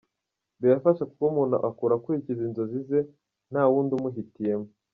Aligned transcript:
Birafasha 0.61 1.03
kuko 1.09 1.23
umuntu 1.31 1.55
akura 1.67 1.93
akurikira 1.97 2.39
inzozi 2.47 2.79
ze 2.89 2.99
nta 3.51 3.63
wundi 3.71 3.91
umuhitiyemo. 3.95 4.67